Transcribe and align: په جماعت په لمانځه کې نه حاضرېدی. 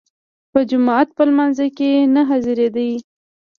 په 0.51 0.59
جماعت 0.69 1.09
په 1.17 1.23
لمانځه 1.29 1.67
کې 1.77 1.91
نه 2.13 2.21
حاضرېدی. 2.29 2.91